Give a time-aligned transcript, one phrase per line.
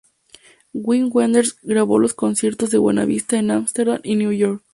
[0.73, 4.63] Wim Wenders grabó los conciertos del Buena Vista en Ámsterdam y New York.